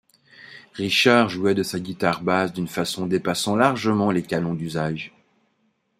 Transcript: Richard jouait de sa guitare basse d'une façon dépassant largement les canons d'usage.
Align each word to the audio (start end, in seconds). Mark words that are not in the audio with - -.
Richard 0.73 1.29
jouait 1.29 1.53
de 1.53 1.61
sa 1.61 1.79
guitare 1.79 2.23
basse 2.23 2.53
d'une 2.53 2.67
façon 2.67 3.05
dépassant 3.05 3.55
largement 3.55 4.09
les 4.09 4.23
canons 4.23 4.55
d'usage. 4.55 5.13